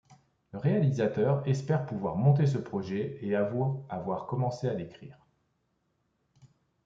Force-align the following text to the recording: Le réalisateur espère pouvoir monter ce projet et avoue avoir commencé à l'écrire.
Le 0.51 0.57
réalisateur 0.57 1.47
espère 1.47 1.85
pouvoir 1.85 2.15
monter 2.15 2.47
ce 2.47 2.57
projet 2.57 3.19
et 3.21 3.35
avoue 3.35 3.85
avoir 3.87 4.25
commencé 4.25 4.67
à 4.67 4.73
l'écrire. 4.73 5.23